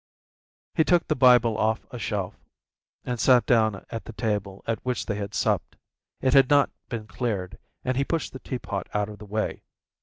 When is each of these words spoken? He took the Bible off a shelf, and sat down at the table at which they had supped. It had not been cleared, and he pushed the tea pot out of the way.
He 0.73 0.83
took 0.83 1.05
the 1.07 1.15
Bible 1.15 1.59
off 1.59 1.85
a 1.91 1.99
shelf, 1.99 2.33
and 3.05 3.19
sat 3.19 3.45
down 3.45 3.85
at 3.91 4.05
the 4.05 4.13
table 4.13 4.63
at 4.65 4.83
which 4.83 5.05
they 5.05 5.13
had 5.13 5.35
supped. 5.35 5.75
It 6.21 6.33
had 6.33 6.49
not 6.49 6.71
been 6.89 7.05
cleared, 7.05 7.59
and 7.85 7.95
he 7.97 8.03
pushed 8.03 8.33
the 8.33 8.39
tea 8.39 8.57
pot 8.57 8.89
out 8.95 9.09
of 9.09 9.19
the 9.19 9.27
way. 9.27 9.61